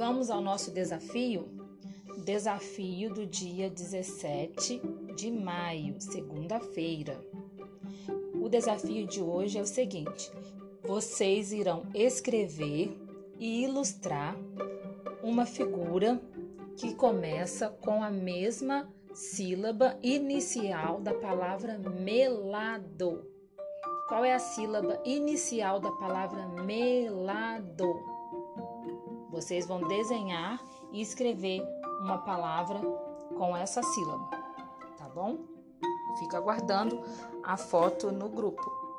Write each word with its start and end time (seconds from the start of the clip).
Vamos 0.00 0.30
ao 0.30 0.40
nosso 0.40 0.70
desafio? 0.70 1.46
Desafio 2.24 3.12
do 3.12 3.26
dia 3.26 3.68
17 3.68 4.80
de 5.14 5.30
maio, 5.30 6.00
segunda-feira. 6.00 7.22
O 8.40 8.48
desafio 8.48 9.06
de 9.06 9.20
hoje 9.20 9.58
é 9.58 9.60
o 9.60 9.66
seguinte: 9.66 10.32
vocês 10.82 11.52
irão 11.52 11.82
escrever 11.94 12.98
e 13.38 13.64
ilustrar 13.64 14.34
uma 15.22 15.44
figura 15.44 16.18
que 16.78 16.94
começa 16.94 17.68
com 17.68 18.02
a 18.02 18.10
mesma 18.10 18.90
sílaba 19.12 19.98
inicial 20.02 21.02
da 21.02 21.12
palavra 21.12 21.78
melado. 21.78 23.22
Qual 24.08 24.24
é 24.24 24.32
a 24.32 24.38
sílaba 24.38 24.98
inicial 25.04 25.78
da 25.78 25.92
palavra 25.92 26.48
melado? 26.64 28.19
Vocês 29.40 29.64
vão 29.64 29.80
desenhar 29.88 30.62
e 30.92 31.00
escrever 31.00 31.62
uma 32.02 32.18
palavra 32.18 32.78
com 33.38 33.56
essa 33.56 33.82
sílaba, 33.82 34.28
tá 34.98 35.08
bom? 35.08 35.38
Fica 36.18 36.36
aguardando 36.36 37.00
a 37.42 37.56
foto 37.56 38.12
no 38.12 38.28
grupo. 38.28 38.89